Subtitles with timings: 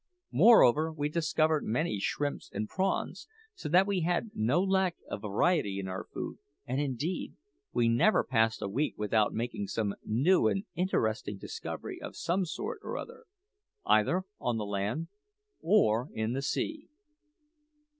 [0.31, 5.77] Moreover, we discovered many shrimps and prawns, so that we had no lack of variety
[5.79, 7.35] in our food; and, indeed,
[7.71, 12.79] we never passed a week without making some new and interesting discovery of some sort
[12.81, 13.25] or other,
[13.85, 15.09] either on the land
[15.61, 16.89] or in the sea.